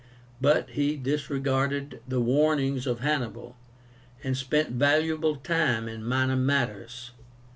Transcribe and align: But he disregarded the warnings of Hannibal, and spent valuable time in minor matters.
But 0.41 0.71
he 0.71 0.97
disregarded 0.97 2.01
the 2.07 2.19
warnings 2.19 2.87
of 2.87 3.01
Hannibal, 3.01 3.55
and 4.23 4.35
spent 4.35 4.69
valuable 4.71 5.35
time 5.35 5.87
in 5.87 6.03
minor 6.03 6.35
matters. 6.35 7.11